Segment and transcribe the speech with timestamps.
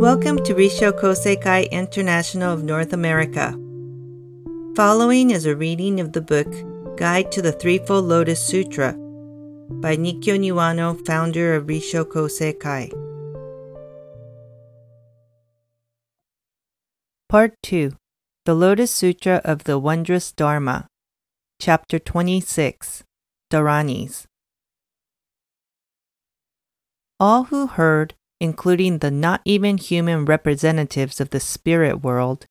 [0.00, 3.50] Welcome to Rissho Kosei-kai International of North America.
[4.74, 6.48] Following is a reading of the book
[6.96, 12.90] Guide to the Threefold Lotus Sutra by Nikkyo Niwano, founder of Rissho Kosei-kai.
[17.28, 17.92] Part 2
[18.46, 20.86] The Lotus Sutra of the Wondrous Dharma,
[21.60, 23.04] Chapter 26
[23.50, 24.24] Dharanis.
[27.20, 32.46] All who heard including the not even human representatives of the spirit world,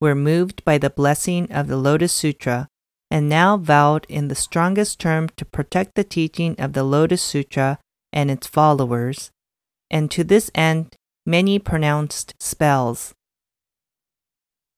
[0.00, 2.68] were moved by the blessing of the Lotus Sutra
[3.10, 7.78] and now vowed in the strongest term to protect the teaching of the Lotus Sutra
[8.12, 9.30] and its followers,
[9.90, 13.14] and to this end many pronounced spells.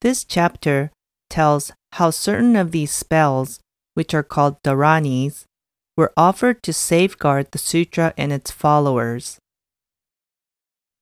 [0.01, 0.91] This chapter
[1.31, 3.61] tells how certain of these spells,
[3.95, 5.45] which are called dharanis,
[5.97, 9.39] were offered to safeguard the sutra and its followers.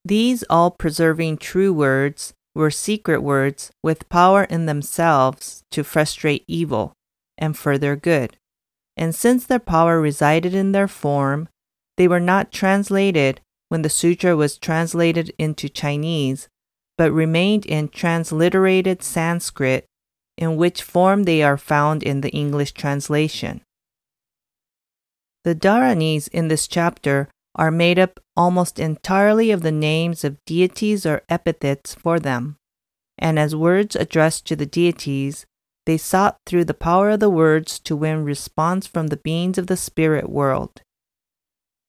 [0.05, 6.93] These all preserving true words were secret words with power in themselves to frustrate evil
[7.37, 8.37] and further good.
[8.95, 11.49] And since their power resided in their form,
[11.97, 16.47] they were not translated when the sutra was translated into Chinese,
[16.97, 19.85] but remained in transliterated Sanskrit,
[20.37, 23.61] in which form they are found in the English translation.
[25.43, 31.05] The Dharanis in this chapter are made up almost entirely of the names of deities
[31.05, 32.57] or epithets for them,
[33.17, 35.45] and as words addressed to the deities,
[35.85, 39.67] they sought through the power of the words to win response from the beings of
[39.67, 40.81] the spirit world.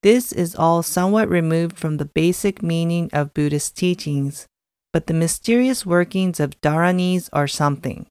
[0.03, 4.47] This is all somewhat removed from the basic meaning of Buddhist teachings,
[4.93, 8.07] but the mysterious workings of Dharanis are something.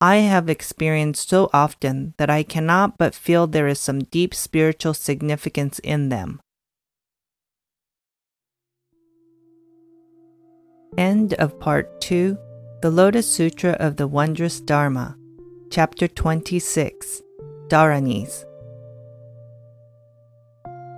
[0.00, 4.94] I have experienced so often that I cannot but feel there is some deep spiritual
[4.94, 6.40] significance in them.
[10.98, 12.36] End of Part 2
[12.82, 15.16] The Lotus Sutra of the Wondrous Dharma,
[15.70, 17.22] Chapter 26
[17.68, 18.44] Dharanis.